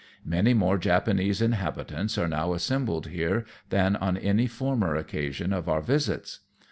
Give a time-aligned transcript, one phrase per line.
[0.25, 5.83] Many more Japanese inhabitants are now assembled here than on any former occasion of our
[5.83, 6.39] visits.